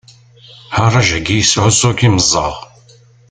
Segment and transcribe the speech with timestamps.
[0.77, 2.55] Lharaǧ-agi yesɛuẓẓug imeẓaɣ.